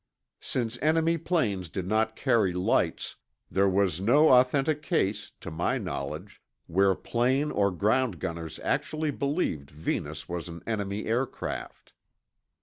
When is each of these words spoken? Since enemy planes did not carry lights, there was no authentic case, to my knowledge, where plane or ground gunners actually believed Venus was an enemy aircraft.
Since 0.39 0.79
enemy 0.81 1.19
planes 1.19 1.69
did 1.69 1.85
not 1.87 2.15
carry 2.15 2.53
lights, 2.53 3.17
there 3.51 3.69
was 3.69 4.01
no 4.01 4.29
authentic 4.29 4.81
case, 4.81 5.31
to 5.41 5.51
my 5.51 5.77
knowledge, 5.77 6.41
where 6.65 6.95
plane 6.95 7.51
or 7.51 7.69
ground 7.69 8.17
gunners 8.17 8.57
actually 8.63 9.11
believed 9.11 9.69
Venus 9.69 10.27
was 10.27 10.47
an 10.49 10.63
enemy 10.65 11.05
aircraft. 11.05 11.93